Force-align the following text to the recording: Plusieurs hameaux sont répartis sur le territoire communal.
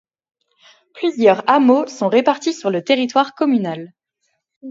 Plusieurs 0.95 1.47
hameaux 1.47 1.85
sont 1.85 2.09
répartis 2.09 2.55
sur 2.55 2.71
le 2.71 2.83
territoire 2.83 3.35
communal. 3.35 3.93